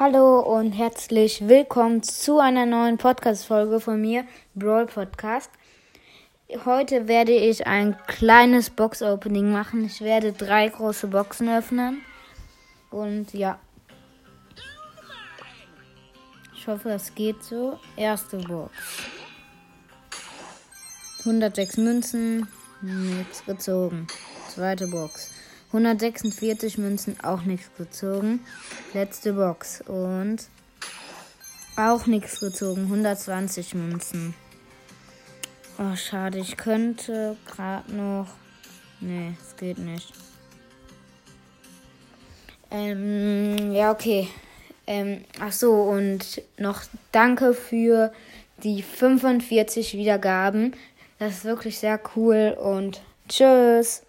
[0.00, 4.24] Hallo und herzlich willkommen zu einer neuen Podcast-Folge von mir,
[4.54, 5.50] Brawl Podcast.
[6.64, 9.86] Heute werde ich ein kleines Box-Opening machen.
[9.86, 12.02] Ich werde drei große Boxen öffnen.
[12.92, 13.58] Und ja.
[16.54, 17.80] Ich hoffe, das geht so.
[17.96, 18.72] Erste Box.
[21.24, 22.46] 106 Münzen,
[22.82, 24.06] nichts gezogen.
[24.48, 25.32] Zweite Box.
[25.68, 28.40] 146 Münzen, auch nichts gezogen.
[28.94, 30.48] Letzte Box und
[31.76, 32.82] auch nichts gezogen.
[32.84, 34.34] 120 Münzen.
[35.78, 36.38] Oh, schade.
[36.38, 38.26] Ich könnte gerade noch.
[39.00, 40.12] Nee, es geht nicht.
[42.70, 44.28] Ähm, ja, okay.
[44.86, 48.12] Ähm, ach so, und noch danke für
[48.62, 50.74] die 45 Wiedergaben.
[51.18, 54.02] Das ist wirklich sehr cool und tschüss.